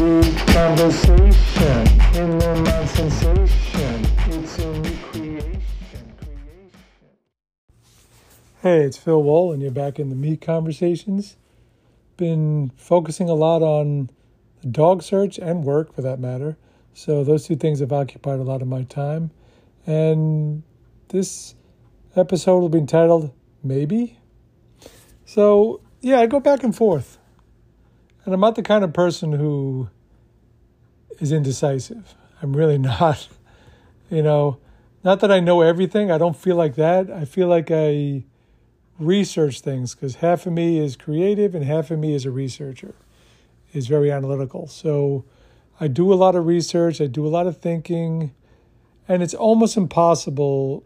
conversation 0.00 1.30
sensation. 2.86 4.06
It's 4.28 4.58
new 4.58 4.96
creation. 5.12 5.62
Hey, 8.62 8.80
it's 8.84 8.96
Phil 8.96 9.22
Wall, 9.22 9.52
and 9.52 9.60
you're 9.60 9.70
back 9.70 9.98
in 9.98 10.08
the 10.08 10.16
Meet 10.16 10.40
Conversations. 10.40 11.36
Been 12.16 12.72
focusing 12.76 13.28
a 13.28 13.34
lot 13.34 13.60
on 13.60 14.08
dog 14.70 15.02
search 15.02 15.38
and 15.38 15.64
work, 15.64 15.94
for 15.94 16.00
that 16.00 16.18
matter. 16.18 16.56
So 16.94 17.22
those 17.22 17.46
two 17.46 17.56
things 17.56 17.80
have 17.80 17.92
occupied 17.92 18.40
a 18.40 18.42
lot 18.42 18.62
of 18.62 18.68
my 18.68 18.84
time. 18.84 19.32
And 19.86 20.62
this 21.08 21.54
episode 22.16 22.60
will 22.60 22.70
be 22.70 22.78
entitled 22.78 23.32
Maybe. 23.62 24.18
So 25.26 25.82
yeah, 26.00 26.20
I 26.20 26.26
go 26.26 26.40
back 26.40 26.62
and 26.62 26.74
forth, 26.74 27.18
and 28.24 28.34
I'm 28.34 28.40
not 28.40 28.54
the 28.54 28.62
kind 28.62 28.84
of 28.84 28.92
person 28.92 29.32
who 29.32 29.88
is 31.18 31.32
indecisive. 31.32 32.14
I'm 32.42 32.54
really 32.54 32.78
not. 32.92 33.28
You 34.10 34.22
know, 34.22 34.58
not 35.04 35.20
that 35.20 35.30
I 35.30 35.40
know 35.40 35.60
everything. 35.60 36.10
I 36.10 36.18
don't 36.18 36.36
feel 36.36 36.56
like 36.56 36.74
that. 36.76 37.10
I 37.10 37.24
feel 37.24 37.48
like 37.48 37.70
I 37.70 38.24
research 38.98 39.60
things 39.60 39.94
because 39.94 40.16
half 40.16 40.46
of 40.46 40.52
me 40.52 40.78
is 40.78 40.94
creative 40.94 41.54
and 41.54 41.64
half 41.64 41.90
of 41.90 41.98
me 41.98 42.14
is 42.14 42.26
a 42.26 42.30
researcher, 42.30 42.94
is 43.72 43.86
very 43.86 44.10
analytical. 44.10 44.66
So 44.66 45.24
I 45.80 45.88
do 45.88 46.12
a 46.12 46.14
lot 46.14 46.36
of 46.36 46.46
research, 46.46 47.00
I 47.00 47.06
do 47.06 47.26
a 47.26 47.28
lot 47.30 47.46
of 47.46 47.58
thinking, 47.58 48.34
and 49.08 49.22
it's 49.22 49.32
almost 49.32 49.76
impossible 49.76 50.84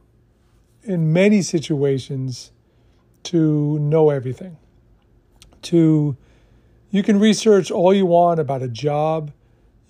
in 0.84 1.12
many 1.12 1.42
situations 1.42 2.53
to 3.25 3.78
know 3.80 4.11
everything. 4.11 4.56
To 5.62 6.16
you 6.95 7.03
can 7.03 7.19
research 7.19 7.73
all 7.73 7.93
you 7.93 8.07
want 8.07 8.39
about 8.39 8.62
a 8.62 8.69
job, 8.69 9.33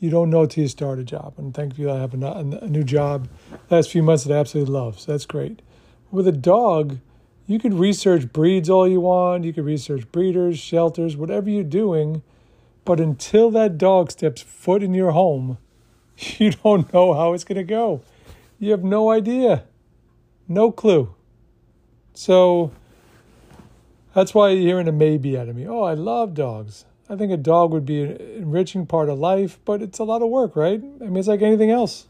you 0.00 0.08
don't 0.08 0.30
know 0.30 0.46
till 0.46 0.62
you 0.62 0.68
start 0.68 0.98
a 0.98 1.04
job. 1.04 1.34
And 1.36 1.52
thank 1.52 1.76
you, 1.76 1.90
I 1.90 1.98
have 1.98 2.14
a, 2.14 2.26
a 2.26 2.66
new 2.66 2.82
job 2.82 3.28
last 3.68 3.90
few 3.90 4.02
months 4.02 4.24
that 4.24 4.34
I 4.34 4.40
absolutely 4.40 4.72
love. 4.72 4.98
So 4.98 5.12
that's 5.12 5.26
great. 5.26 5.60
With 6.10 6.26
a 6.26 6.32
dog, 6.32 7.00
you 7.46 7.58
could 7.58 7.74
research 7.74 8.32
breeds 8.32 8.70
all 8.70 8.88
you 8.88 9.02
want. 9.02 9.44
You 9.44 9.52
could 9.52 9.66
research 9.66 10.10
breeders, 10.12 10.58
shelters, 10.58 11.14
whatever 11.14 11.50
you're 11.50 11.62
doing. 11.62 12.22
But 12.86 13.00
until 13.00 13.50
that 13.50 13.76
dog 13.76 14.10
steps 14.10 14.40
foot 14.40 14.82
in 14.82 14.94
your 14.94 15.10
home, 15.10 15.58
you 16.16 16.52
don't 16.52 16.90
know 16.94 17.12
how 17.12 17.34
it's 17.34 17.44
going 17.44 17.56
to 17.56 17.64
go. 17.64 18.00
You 18.58 18.70
have 18.70 18.82
no 18.82 19.10
idea, 19.10 19.64
no 20.48 20.72
clue. 20.72 21.14
So 22.14 22.72
that's 24.14 24.32
why 24.32 24.52
you're 24.52 24.62
hearing 24.62 24.88
a 24.88 24.92
maybe 24.92 25.36
out 25.36 25.50
of 25.50 25.56
me. 25.56 25.68
Oh, 25.68 25.82
I 25.82 25.92
love 25.92 26.32
dogs. 26.32 26.86
I 27.08 27.16
think 27.16 27.32
a 27.32 27.36
dog 27.36 27.72
would 27.72 27.84
be 27.84 28.02
an 28.02 28.16
enriching 28.36 28.86
part 28.86 29.08
of 29.08 29.18
life, 29.18 29.58
but 29.64 29.82
it's 29.82 29.98
a 29.98 30.04
lot 30.04 30.22
of 30.22 30.28
work, 30.28 30.56
right? 30.56 30.80
I 30.80 31.04
mean, 31.04 31.16
it's 31.16 31.28
like 31.28 31.42
anything 31.42 31.70
else. 31.70 32.06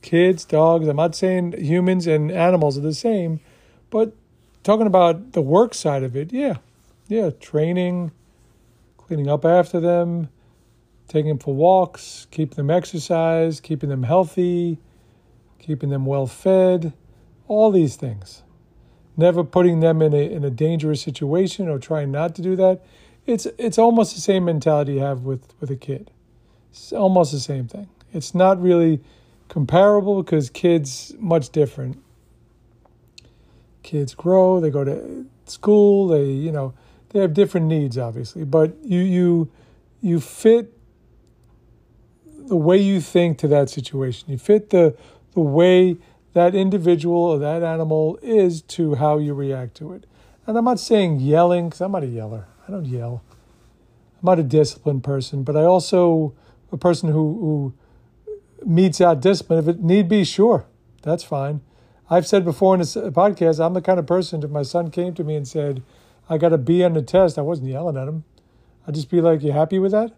Kids, 0.00 0.44
dogs, 0.44 0.88
I'm 0.88 0.96
not 0.96 1.14
saying 1.14 1.52
humans 1.58 2.06
and 2.06 2.30
animals 2.30 2.78
are 2.78 2.82
the 2.82 2.94
same, 2.94 3.40
but 3.90 4.14
talking 4.62 4.86
about 4.86 5.32
the 5.32 5.42
work 5.42 5.74
side 5.74 6.02
of 6.02 6.16
it, 6.16 6.32
yeah. 6.32 6.56
Yeah, 7.08 7.30
training, 7.30 8.12
cleaning 8.96 9.28
up 9.28 9.44
after 9.44 9.78
them, 9.78 10.28
taking 11.08 11.28
them 11.28 11.38
for 11.38 11.54
walks, 11.54 12.26
keeping 12.30 12.56
them 12.56 12.70
exercise, 12.70 13.60
keeping 13.60 13.90
them 13.90 14.04
healthy, 14.04 14.78
keeping 15.58 15.90
them 15.90 16.06
well 16.06 16.26
fed, 16.26 16.94
all 17.46 17.70
these 17.70 17.96
things. 17.96 18.42
Never 19.16 19.44
putting 19.44 19.80
them 19.80 20.02
in 20.02 20.12
a 20.12 20.32
in 20.32 20.44
a 20.44 20.50
dangerous 20.50 21.02
situation 21.02 21.68
or 21.68 21.78
trying 21.78 22.10
not 22.10 22.34
to 22.36 22.42
do 22.42 22.56
that. 22.56 22.84
It's 23.26 23.46
it's 23.58 23.78
almost 23.78 24.14
the 24.14 24.20
same 24.20 24.44
mentality 24.44 24.94
you 24.94 25.00
have 25.00 25.22
with, 25.22 25.54
with 25.60 25.70
a 25.70 25.76
kid. 25.76 26.10
It's 26.70 26.92
almost 26.92 27.32
the 27.32 27.40
same 27.40 27.68
thing. 27.68 27.88
It's 28.12 28.34
not 28.34 28.60
really 28.60 29.00
comparable 29.48 30.22
because 30.22 30.50
kids 30.50 31.14
much 31.18 31.50
different. 31.50 32.02
Kids 33.82 34.14
grow, 34.14 34.60
they 34.60 34.70
go 34.70 34.84
to 34.84 35.26
school, 35.46 36.08
they 36.08 36.24
you 36.24 36.52
know, 36.52 36.74
they 37.10 37.20
have 37.20 37.32
different 37.32 37.66
needs 37.66 37.96
obviously, 37.96 38.44
but 38.44 38.76
you 38.84 39.00
you 39.00 39.50
you 40.00 40.20
fit 40.20 40.76
the 42.46 42.56
way 42.56 42.76
you 42.76 43.00
think 43.00 43.38
to 43.38 43.48
that 43.48 43.70
situation. 43.70 44.30
You 44.30 44.38
fit 44.38 44.70
the 44.70 44.96
the 45.32 45.40
way 45.40 45.96
that 46.34 46.54
individual 46.54 47.16
or 47.16 47.38
that 47.38 47.62
animal 47.62 48.18
is 48.20 48.60
to 48.62 48.96
how 48.96 49.18
you 49.18 49.32
react 49.32 49.76
to 49.76 49.92
it. 49.92 50.04
And 50.46 50.58
I'm 50.58 50.64
not 50.64 50.78
saying 50.78 51.20
yelling 51.20 51.68
because 51.68 51.80
I'm 51.80 51.92
not 51.92 52.02
a 52.02 52.06
yeller. 52.06 52.48
I 52.66 52.70
don't 52.70 52.86
yell. 52.86 53.22
I'm 54.20 54.26
not 54.26 54.38
a 54.38 54.42
disciplined 54.42 55.04
person, 55.04 55.42
but 55.42 55.56
I 55.56 55.64
also 55.64 56.34
a 56.72 56.76
person 56.76 57.10
who, 57.10 57.72
who 58.60 58.66
meets 58.66 59.00
out 59.00 59.20
discipline 59.20 59.58
if 59.58 59.68
it 59.68 59.82
need 59.82 60.08
be. 60.08 60.24
Sure, 60.24 60.66
that's 61.02 61.24
fine. 61.24 61.60
I've 62.10 62.26
said 62.26 62.44
before 62.44 62.74
in 62.74 62.80
this 62.80 62.96
uh, 62.96 63.10
podcast, 63.10 63.64
I'm 63.64 63.74
the 63.74 63.80
kind 63.80 63.98
of 63.98 64.06
person 64.06 64.42
if 64.42 64.50
my 64.50 64.62
son 64.62 64.90
came 64.90 65.14
to 65.14 65.24
me 65.24 65.36
and 65.36 65.46
said, 65.46 65.82
"I 66.28 66.38
got 66.38 66.52
a 66.52 66.58
B 66.58 66.82
on 66.82 66.94
the 66.94 67.02
test," 67.02 67.38
I 67.38 67.42
wasn't 67.42 67.68
yelling 67.68 67.96
at 67.96 68.08
him. 68.08 68.24
I'd 68.86 68.94
just 68.94 69.10
be 69.10 69.20
like, 69.20 69.42
"You 69.42 69.52
happy 69.52 69.78
with 69.78 69.92
that?" 69.92 70.12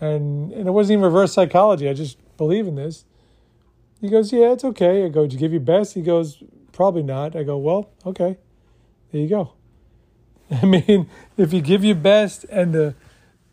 And 0.00 0.52
and 0.52 0.66
it 0.68 0.72
wasn't 0.72 0.98
even 0.98 1.04
reverse 1.04 1.32
psychology. 1.32 1.88
I 1.88 1.94
just 1.94 2.18
believe 2.36 2.66
in 2.66 2.76
this. 2.76 3.04
He 4.02 4.08
goes, 4.08 4.32
Yeah, 4.32 4.52
it's 4.52 4.64
okay. 4.64 5.04
I 5.04 5.08
go, 5.08 5.22
Did 5.22 5.34
you 5.34 5.38
give 5.38 5.52
your 5.52 5.60
best? 5.60 5.94
He 5.94 6.02
goes, 6.02 6.42
Probably 6.72 7.04
not. 7.04 7.36
I 7.36 7.44
go, 7.44 7.56
Well, 7.56 7.88
okay. 8.04 8.36
There 9.12 9.20
you 9.20 9.28
go. 9.28 9.52
I 10.62 10.66
mean, 10.66 11.08
if 11.36 11.52
you 11.52 11.60
give 11.60 11.84
your 11.84 11.96
best 11.96 12.44
and 12.44 12.74
the 12.74 12.94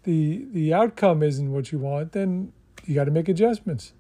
the 0.04 0.46
the 0.52 0.74
outcome 0.74 1.24
isn't 1.24 1.52
what 1.52 1.72
you 1.72 1.80
want, 1.80 2.12
then 2.12 2.52
you 2.86 2.96
got 2.96 3.06
to 3.06 3.12
make 3.12 3.30
adjustments. 3.30 3.94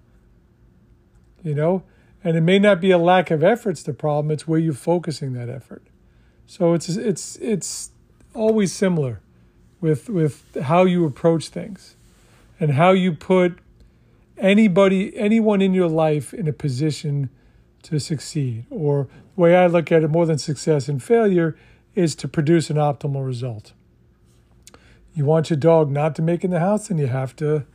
You 1.43 1.55
know, 1.55 1.83
and 2.23 2.35
it 2.35 2.41
may 2.41 2.59
not 2.59 2.81
be 2.81 2.91
a 2.91 2.97
lack 2.97 3.31
of 3.31 3.43
effort's 3.43 3.83
the 3.83 3.93
problem; 3.93 4.31
it's 4.31 4.47
where 4.47 4.59
you're 4.59 4.73
focusing 4.73 5.33
that 5.33 5.49
effort. 5.49 5.83
So 6.45 6.73
it's 6.73 6.89
it's 6.89 7.37
it's 7.37 7.91
always 8.33 8.73
similar 8.73 9.21
with 9.79 10.09
with 10.09 10.57
how 10.63 10.83
you 10.83 11.05
approach 11.05 11.49
things 11.49 11.95
and 12.59 12.73
how 12.73 12.91
you 12.91 13.13
put 13.13 13.59
anybody, 14.37 15.15
anyone 15.17 15.61
in 15.61 15.73
your 15.73 15.87
life 15.87 16.33
in 16.33 16.47
a 16.47 16.53
position 16.53 17.29
to 17.83 17.99
succeed. 17.99 18.65
Or 18.69 19.07
the 19.35 19.41
way 19.41 19.55
I 19.55 19.67
look 19.67 19.91
at 19.91 20.03
it, 20.03 20.09
more 20.09 20.25
than 20.25 20.37
success 20.37 20.89
and 20.89 21.01
failure, 21.01 21.55
is 21.99 22.15
to 22.15 22.27
produce 22.27 22.69
an 22.69 22.77
optimal 22.77 23.25
result. 23.25 23.73
You 25.13 25.25
want 25.25 25.49
your 25.49 25.57
dog 25.57 25.91
not 25.91 26.15
to 26.15 26.21
make 26.21 26.43
in 26.43 26.51
the 26.51 26.59
house, 26.59 26.89
and 26.89 26.99
you 26.99 27.07
have 27.07 27.35
to 27.35 27.65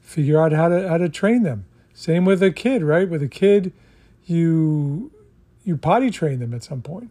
figure 0.00 0.40
out 0.40 0.52
how 0.52 0.68
to 0.68 0.88
how 0.88 0.98
to 0.98 1.08
train 1.08 1.42
them. 1.42 1.64
Same 1.92 2.24
with 2.24 2.42
a 2.42 2.52
kid, 2.52 2.82
right? 2.82 3.08
With 3.08 3.22
a 3.22 3.28
kid, 3.28 3.72
you 4.24 5.10
you 5.64 5.76
potty 5.76 6.10
train 6.10 6.38
them 6.38 6.54
at 6.54 6.62
some 6.62 6.82
point. 6.82 7.10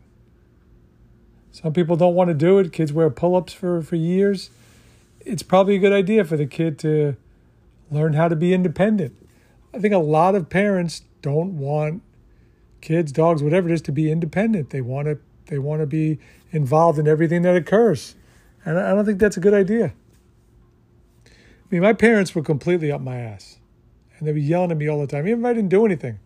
Some 1.52 1.74
people 1.74 1.97
don't 1.97 2.16
want 2.16 2.30
to 2.30 2.34
do 2.34 2.59
it. 2.59 2.72
Kids 2.72 2.94
wear 2.94 3.09
pull-ups 3.09 3.52
for, 3.52 3.81
for 3.81 3.96
years. 3.96 4.52
It's 5.22 5.44
probably 5.44 5.75
a 5.75 5.80
good 5.80 5.91
idea 5.91 6.24
for 6.24 6.38
the 6.38 6.46
kid 6.46 6.78
to 6.80 7.18
learn 7.90 8.13
how 8.13 8.28
to 8.28 8.36
be 8.36 8.53
independent. 8.53 9.16
I 9.74 9.80
think 9.80 9.94
a 9.94 9.97
lot 9.97 10.36
of 10.36 10.50
parents 10.50 11.02
don't 11.22 11.57
want 11.57 12.03
kids, 12.80 13.12
dogs, 13.12 13.41
whatever 13.41 13.69
it 13.69 13.74
is, 13.74 13.81
to 13.84 13.91
be 13.91 14.12
independent. 14.12 14.69
They 14.69 14.81
want 14.81 15.07
to 15.07 15.18
they 15.47 15.59
want 15.59 15.81
to 15.81 15.88
be 15.88 16.19
involved 16.52 17.00
in 17.00 17.08
everything 17.08 17.41
that 17.44 17.56
occurs, 17.56 18.16
and 18.66 18.80
I 18.80 18.94
don't 18.94 19.06
think 19.06 19.19
that's 19.19 19.38
a 19.38 19.41
good 19.41 19.53
idea. 19.53 19.94
I 21.25 21.31
mean, 21.69 21.81
my 21.81 21.94
parents 21.94 22.34
were 22.34 22.44
completely 22.44 22.91
up 22.91 23.02
my 23.02 23.18
ass, 23.18 23.57
and 24.18 24.28
they 24.28 24.31
were 24.31 24.38
yelling 24.38 24.72
at 24.72 24.78
me 24.78 24.88
all 24.88 25.02
the 25.02 25.07
time, 25.07 25.28
even 25.28 25.41
if 25.41 25.46
I 25.46 25.53
didn't 25.53 25.69
do 25.69 25.86
anything. 25.86 26.19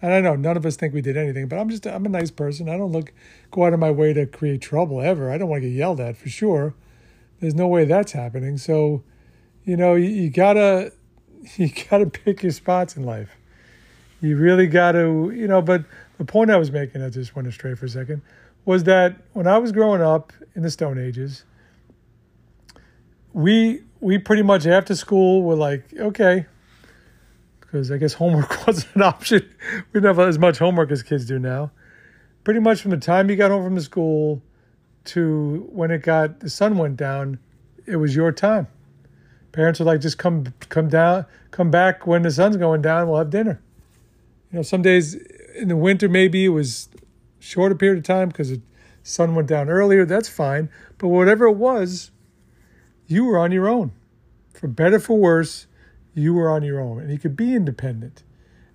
And 0.00 0.12
I 0.12 0.20
know 0.20 0.36
none 0.36 0.56
of 0.56 0.64
us 0.64 0.76
think 0.76 0.94
we 0.94 1.00
did 1.00 1.16
anything, 1.16 1.48
but 1.48 1.58
I'm 1.58 1.68
just 1.68 1.86
I'm 1.86 2.06
a 2.06 2.08
nice 2.08 2.30
person. 2.30 2.68
I 2.68 2.76
don't 2.76 2.92
look 2.92 3.12
go 3.50 3.64
out 3.64 3.72
of 3.72 3.80
my 3.80 3.90
way 3.90 4.12
to 4.12 4.26
create 4.26 4.60
trouble 4.60 5.00
ever. 5.00 5.30
I 5.30 5.38
don't 5.38 5.48
want 5.48 5.62
to 5.62 5.68
get 5.68 5.74
yelled 5.74 5.98
at 5.98 6.16
for 6.16 6.28
sure. 6.28 6.74
There's 7.40 7.54
no 7.54 7.66
way 7.66 7.84
that's 7.84 8.12
happening. 8.12 8.58
So, 8.58 9.02
you 9.64 9.76
know, 9.76 9.96
you, 9.96 10.08
you 10.08 10.30
gotta 10.30 10.92
you 11.56 11.70
got 11.90 11.98
to 11.98 12.06
pick 12.06 12.42
your 12.42 12.52
spots 12.52 12.96
in 12.96 13.04
life. 13.04 13.36
You 14.20 14.36
really 14.36 14.66
got 14.66 14.92
to, 14.92 15.32
you 15.34 15.46
know. 15.46 15.62
But 15.62 15.84
the 16.18 16.24
point 16.24 16.50
I 16.50 16.56
was 16.56 16.70
making, 16.70 17.02
I 17.02 17.10
just 17.10 17.36
went 17.36 17.48
astray 17.48 17.74
for 17.74 17.86
a 17.86 17.88
second, 17.88 18.22
was 18.68 18.84
that 18.84 19.16
when 19.32 19.46
I 19.46 19.56
was 19.56 19.72
growing 19.72 20.02
up 20.02 20.30
in 20.54 20.60
the 20.60 20.70
Stone 20.70 20.98
Ages, 20.98 21.44
we 23.32 23.80
we 24.00 24.18
pretty 24.18 24.42
much 24.42 24.66
after 24.66 24.94
school 24.94 25.42
were 25.42 25.54
like, 25.54 25.84
okay, 25.98 26.44
because 27.60 27.90
I 27.90 27.96
guess 27.96 28.12
homework 28.12 28.66
wasn't 28.66 28.94
an 28.94 29.02
option. 29.04 29.48
We 29.72 30.00
didn't 30.00 30.14
have 30.14 30.28
as 30.28 30.38
much 30.38 30.58
homework 30.58 30.90
as 30.90 31.02
kids 31.02 31.24
do 31.24 31.38
now. 31.38 31.70
Pretty 32.44 32.60
much 32.60 32.82
from 32.82 32.90
the 32.90 32.98
time 32.98 33.30
you 33.30 33.36
got 33.36 33.50
home 33.50 33.64
from 33.64 33.74
the 33.74 33.80
school 33.80 34.42
to 35.06 35.66
when 35.72 35.90
it 35.90 36.02
got 36.02 36.40
the 36.40 36.50
sun 36.50 36.76
went 36.76 36.98
down, 36.98 37.38
it 37.86 37.96
was 37.96 38.14
your 38.14 38.32
time. 38.32 38.66
Parents 39.52 39.80
are 39.80 39.84
like, 39.84 40.02
just 40.02 40.18
come 40.18 40.44
come 40.68 40.90
down, 40.90 41.24
come 41.52 41.70
back 41.70 42.06
when 42.06 42.20
the 42.20 42.30
sun's 42.30 42.58
going 42.58 42.82
down. 42.82 43.08
We'll 43.08 43.16
have 43.16 43.30
dinner. 43.30 43.62
You 44.52 44.58
know, 44.58 44.62
some 44.62 44.82
days 44.82 45.14
in 45.54 45.68
the 45.68 45.76
winter 45.76 46.06
maybe 46.06 46.44
it 46.44 46.50
was 46.50 46.90
shorter 47.38 47.74
period 47.74 47.98
of 47.98 48.04
time 48.04 48.28
because 48.28 48.50
the 48.50 48.60
sun 49.02 49.34
went 49.34 49.48
down 49.48 49.68
earlier. 49.68 50.04
That's 50.04 50.28
fine. 50.28 50.68
But 50.98 51.08
whatever 51.08 51.46
it 51.46 51.56
was, 51.56 52.10
you 53.06 53.24
were 53.24 53.38
on 53.38 53.52
your 53.52 53.68
own 53.68 53.92
For 54.52 54.68
better 54.68 54.98
for 54.98 55.16
worse, 55.18 55.66
you 56.14 56.34
were 56.34 56.50
on 56.50 56.62
your 56.62 56.80
own 56.80 57.00
and 57.00 57.10
you 57.10 57.18
could 57.18 57.36
be 57.36 57.54
independent 57.54 58.22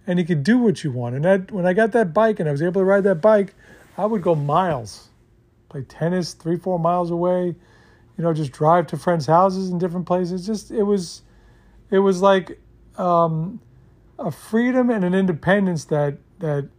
and 0.07 0.19
you 0.19 0.25
could 0.25 0.43
do 0.43 0.57
what 0.57 0.83
you 0.83 0.91
want. 0.91 1.15
And 1.15 1.25
that 1.25 1.51
when 1.51 1.65
I 1.65 1.73
got 1.73 1.91
that 1.91 2.13
bike 2.13 2.39
and 2.39 2.47
I 2.47 2.51
was 2.51 2.61
able 2.61 2.81
to 2.81 2.85
ride 2.85 3.03
that 3.03 3.21
bike, 3.21 3.53
I 3.97 4.05
would 4.05 4.21
go 4.21 4.35
miles, 4.35 5.09
play 5.69 5.83
tennis 5.83 6.33
three, 6.33 6.57
four 6.57 6.79
miles 6.79 7.11
away, 7.11 7.55
you 8.17 8.23
know, 8.23 8.33
just 8.33 8.51
drive 8.51 8.87
to 8.87 8.97
friends' 8.97 9.25
houses 9.25 9.69
in 9.69 9.77
different 9.77 10.05
places. 10.05 10.45
Just 10.45 10.71
it 10.71 10.83
was, 10.83 11.21
it 11.89 11.99
was 11.99 12.21
like 12.21 12.59
um, 12.97 13.59
a 14.19 14.31
freedom 14.31 14.89
and 14.89 15.03
an 15.03 15.13
independence 15.13 15.85
that 15.85 16.17
that 16.39 16.69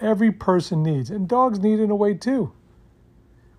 every 0.00 0.32
person 0.32 0.82
needs, 0.82 1.10
and 1.10 1.28
dogs 1.28 1.58
need 1.58 1.80
in 1.80 1.90
a 1.90 1.96
way 1.96 2.14
too. 2.14 2.52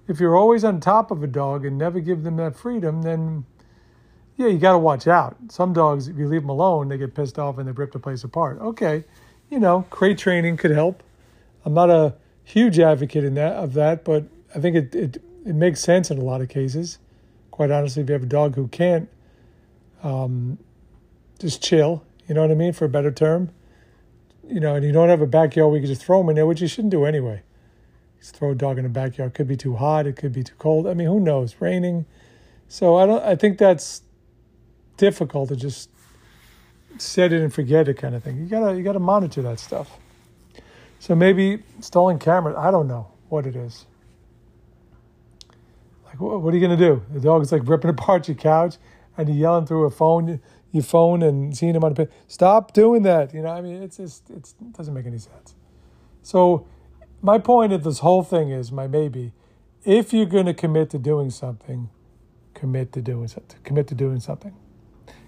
If 0.07 0.19
you're 0.19 0.36
always 0.36 0.63
on 0.63 0.80
top 0.80 1.12
of 1.12 1.21
a 1.21 1.27
dog 1.27 1.65
and 1.65 1.77
never 1.77 2.00
give 2.00 2.24
them 2.24 2.38
that 2.38 2.56
freedom, 2.56 3.03
then 3.03 3.45
yeah, 4.38 4.47
you 4.47 4.57
got 4.57 4.71
to 4.71 4.80
watch 4.80 5.06
out. 5.06 5.38
Some 5.50 5.74
dogs, 5.74 6.07
if 6.07 6.18
you 6.18 6.27
leave 6.27 6.41
them 6.41 6.50
alone, 6.50 6.88
they 6.88 6.97
get 6.97 7.13
pissed 7.13 7.38
off 7.38 7.57
and 7.57 7.68
they 7.68 7.74
rip 7.74 7.91
the 7.91 8.00
place 8.00 8.24
apart. 8.24 8.59
Okay, 8.59 9.03
you 9.50 9.59
know, 9.59 9.86
crate 9.89 10.18
training 10.18 10.57
could 10.57 10.71
help. 10.71 11.03
I'm 11.65 11.74
not 11.74 11.89
a 11.89 12.15
huge 12.44 12.80
advocate 12.80 13.24
in 13.24 13.33
that 13.36 13.53
of 13.53 13.74
that, 13.74 14.03
but 14.03 14.24
I 14.56 14.59
think 14.59 14.75
it, 14.75 14.95
it 14.95 15.24
it 15.45 15.56
makes 15.56 15.81
sense 15.81 16.09
in 16.09 16.18
a 16.18 16.24
lot 16.24 16.41
of 16.41 16.50
cases. 16.50 17.00
Quite 17.51 17.69
honestly, 17.71 18.01
if 18.01 18.09
you 18.09 18.13
have 18.13 18.24
a 18.24 18.27
dog 18.27 18.56
who 18.56 18.68
can't 18.68 19.09
um, 20.03 20.57
just 21.39 21.62
chill, 21.62 22.03
you 22.27 22.36
know 22.36 22.41
what 22.41 22.51
I 22.51 22.56
mean, 22.56 22.74
for 22.74 22.86
a 22.86 22.89
better 22.89 23.12
term, 23.12 23.50
you 24.50 24.60
know, 24.60 24.75
and 24.75 24.86
you 24.86 24.92
don't 24.92 25.10
have 25.10 25.22
a 25.22 25.28
backyard 25.28 25.69
where 25.69 25.80
you 25.80 25.84
can 25.86 25.94
just 25.94 26.04
throw 26.04 26.19
them 26.19 26.30
in 26.30 26.36
there, 26.36 26.46
which 26.46 26.62
you 26.62 26.68
shouldn't 26.68 26.92
do 26.92 27.06
anyway. 27.06 27.44
Just 28.19 28.36
throw 28.36 28.51
a 28.51 28.56
dog 28.56 28.78
in 28.78 28.86
a 28.86 28.90
backyard. 28.90 29.31
It 29.31 29.36
could 29.36 29.48
be 29.48 29.56
too 29.56 29.75
hot. 29.75 30.07
It 30.07 30.16
could 30.16 30.34
be 30.34 30.44
too 30.44 30.56
cold. 30.57 30.88
I 30.88 30.94
mean, 30.94 31.07
who 31.07 31.19
knows? 31.19 31.56
Raining. 31.60 32.06
So 32.68 32.98
I 32.98 33.06
don't. 33.06 33.24
I 33.24 33.36
think 33.36 33.57
that's 33.57 34.01
difficult 34.98 35.50
to 35.50 35.56
just 35.56 35.90
set 36.98 37.31
it 37.31 37.42
and 37.42 37.54
forget 37.54 37.88
it 37.88 37.96
kind 37.96 38.16
of 38.16 38.24
thing. 38.24 38.38
You 38.38 38.46
gotta 38.46 38.75
you 38.75 38.84
gotta 38.84 39.00
monitor 39.00 39.42
that 39.44 39.60
stuff. 39.60 39.98
So 41.00 41.16
maybe 41.16 41.63
stolen 41.80 42.19
cameras. 42.19 42.57
I 42.57 42.72
don't 42.72 42.88
know 42.88 43.07
what 43.30 43.46
it 43.46 43.56
is. 43.56 43.86
Like 46.06 46.19
what, 46.19 46.42
what 46.42 46.54
are 46.54 46.57
you 46.57 46.62
gonna 46.62 46.78
do? 46.78 47.01
The 47.13 47.22
dog's 47.22 47.51
like 47.51 47.68
ripping 47.68 47.90
apart 47.98 48.28
your 48.28 48.36
couch 48.36 48.75
and 49.18 49.30
you're 49.30 49.38
yelling 49.38 49.66
through 49.66 49.86
a 49.86 49.90
phone, 49.90 50.40
your 50.71 50.83
phone, 50.83 51.24
and 51.24 51.56
seeing 51.56 51.75
him 51.75 51.83
on 51.83 51.94
the. 51.94 52.06
Page. 52.06 52.16
Stop 52.27 52.74
doing 52.74 53.04
that. 53.04 53.33
You 53.33 53.42
know, 53.42 53.50
I 53.50 53.62
mean, 53.62 53.81
it's 53.81 53.98
just 53.98 54.30
it's, 54.30 54.56
it 54.62 54.74
doesn't 54.74 54.94
make 54.94 55.06
any 55.06 55.18
sense. 55.18 55.56
So 56.21 56.68
my 57.21 57.38
point 57.38 57.74
of 57.74 57.83
this 57.83 58.00
whole 58.00 58.24
thing 58.24 58.50
is 58.50 58.71
my 58.71 58.88
maybe, 58.88 59.33
if 59.83 60.13
you're 60.13 60.25
going 60.25 60.45
to 60.45 60.54
commit 60.54 60.89
to 60.92 61.00
doing 61.00 61.30
something, 61.30 61.89
commit 62.54 62.92
to 62.94 63.01
doing 63.01 63.27
something. 63.27 63.60
Commit 63.63 63.88
to 63.88 63.95
doing 63.95 64.19
something. 64.19 64.56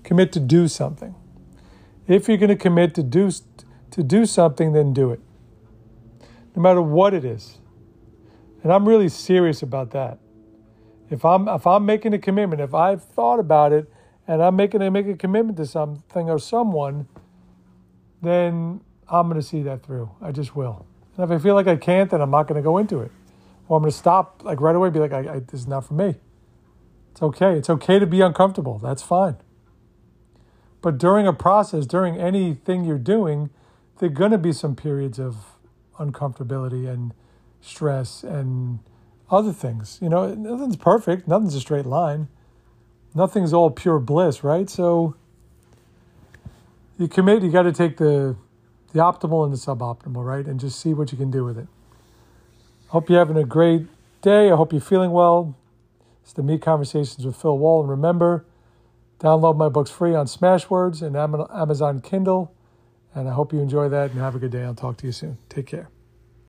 Commit 0.03 0.31
to 0.33 0.39
do 0.39 0.67
something. 0.67 1.15
If 2.07 2.27
you're 2.27 2.37
going 2.37 2.49
to 2.49 2.55
commit 2.55 2.93
to 2.95 3.03
do 3.03 3.31
to 3.91 4.03
do 4.03 4.25
something, 4.25 4.73
then 4.73 4.93
do 4.93 5.11
it. 5.11 5.19
No 6.55 6.61
matter 6.61 6.81
what 6.81 7.13
it 7.13 7.25
is. 7.25 7.57
And 8.63 8.71
I'm 8.71 8.87
really 8.87 9.09
serious 9.09 9.61
about 9.61 9.91
that. 9.91 10.19
If 11.09 11.25
I'm 11.25 11.47
if 11.47 11.65
I'm 11.67 11.85
making 11.85 12.13
a 12.13 12.19
commitment, 12.19 12.61
if 12.61 12.73
I've 12.73 13.03
thought 13.03 13.39
about 13.39 13.73
it 13.73 13.91
and 14.27 14.41
I'm 14.41 14.55
making 14.55 14.81
a 14.81 14.91
make 14.91 15.07
a 15.07 15.15
commitment 15.15 15.57
to 15.57 15.65
something 15.65 16.29
or 16.29 16.39
someone, 16.39 17.07
then 18.21 18.81
I'm 19.09 19.27
going 19.27 19.39
to 19.39 19.45
see 19.45 19.61
that 19.63 19.83
through. 19.83 20.11
I 20.21 20.31
just 20.31 20.55
will. 20.55 20.85
And 21.17 21.25
if 21.25 21.31
I 21.31 21.41
feel 21.41 21.55
like 21.55 21.67
I 21.67 21.75
can't, 21.75 22.09
then 22.09 22.21
I'm 22.21 22.31
not 22.31 22.47
going 22.47 22.61
to 22.61 22.63
go 22.63 22.77
into 22.77 22.99
it. 22.99 23.11
Or 23.67 23.77
I'm 23.77 23.83
going 23.83 23.91
to 23.91 23.97
stop 23.97 24.43
like 24.43 24.61
right 24.61 24.75
away. 24.75 24.89
Be 24.89 24.99
like, 24.99 25.13
I, 25.13 25.35
I, 25.35 25.39
this 25.39 25.61
is 25.61 25.67
not 25.67 25.85
for 25.85 25.93
me. 25.93 26.15
It's 27.11 27.21
okay. 27.21 27.57
It's 27.57 27.69
okay 27.69 27.99
to 27.99 28.05
be 28.05 28.21
uncomfortable. 28.21 28.79
That's 28.79 29.03
fine. 29.03 29.37
But 30.81 30.97
during 30.97 31.27
a 31.27 31.33
process, 31.33 31.85
during 31.85 32.17
anything 32.17 32.85
you're 32.85 32.97
doing, 32.97 33.49
there 33.99 34.09
are 34.09 34.13
going 34.13 34.31
to 34.31 34.37
be 34.37 34.51
some 34.51 34.75
periods 34.75 35.19
of 35.19 35.35
uncomfortability 35.99 36.91
and 36.91 37.13
stress 37.61 38.23
and 38.23 38.79
other 39.29 39.53
things. 39.53 39.99
You 40.01 40.09
know, 40.09 40.33
nothing's 40.33 40.75
perfect, 40.75 41.27
nothing's 41.27 41.53
a 41.55 41.61
straight 41.61 41.85
line, 41.85 42.27
nothing's 43.13 43.53
all 43.53 43.69
pure 43.69 43.99
bliss, 43.99 44.43
right? 44.43 44.69
So 44.69 45.15
you 46.97 47.07
commit, 47.07 47.43
you 47.43 47.51
got 47.51 47.63
to 47.63 47.73
take 47.73 47.97
the 47.97 48.35
the 48.93 48.99
optimal 48.99 49.45
and 49.45 49.53
the 49.53 49.57
suboptimal, 49.57 50.25
right? 50.25 50.45
And 50.45 50.59
just 50.59 50.79
see 50.79 50.93
what 50.93 51.11
you 51.11 51.17
can 51.17 51.31
do 51.31 51.43
with 51.43 51.57
it. 51.57 51.67
Hope 52.87 53.09
you're 53.09 53.19
having 53.19 53.37
a 53.37 53.45
great 53.45 53.87
day. 54.21 54.51
I 54.51 54.55
hope 54.55 54.73
you're 54.73 54.81
feeling 54.81 55.11
well. 55.11 55.55
It's 56.23 56.33
the 56.33 56.43
Meet 56.43 56.61
Conversations 56.61 57.25
with 57.25 57.37
Phil 57.37 57.57
Wall. 57.57 57.81
And 57.81 57.89
remember, 57.89 58.45
download 59.19 59.55
my 59.55 59.69
books 59.69 59.89
free 59.89 60.13
on 60.13 60.25
Smashwords 60.25 61.01
and 61.01 61.15
Amazon 61.15 62.01
Kindle. 62.01 62.53
And 63.15 63.29
I 63.29 63.33
hope 63.33 63.53
you 63.53 63.59
enjoy 63.59 63.89
that 63.89 64.11
and 64.11 64.19
have 64.19 64.35
a 64.35 64.39
good 64.39 64.51
day. 64.51 64.63
I'll 64.63 64.75
talk 64.75 64.97
to 64.97 65.05
you 65.05 65.13
soon. 65.13 65.37
Take 65.49 65.67
care. 65.67 65.89